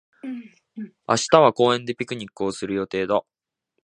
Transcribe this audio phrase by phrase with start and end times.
[0.73, 0.89] 明
[1.29, 3.23] 日は公園でピクニックをする予定だ。